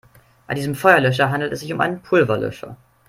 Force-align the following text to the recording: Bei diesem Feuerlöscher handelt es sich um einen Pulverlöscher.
Bei 0.47 0.55
diesem 0.55 0.73
Feuerlöscher 0.73 1.29
handelt 1.29 1.53
es 1.53 1.59
sich 1.59 1.71
um 1.71 1.79
einen 1.79 2.01
Pulverlöscher. 2.01 2.75